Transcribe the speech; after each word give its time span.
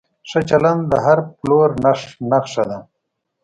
ښه 0.29 0.39
چلند 0.49 0.81
د 0.91 0.93
هر 1.05 1.19
پلور 1.39 1.69
نښه 2.29 2.63
ده. 2.69 2.79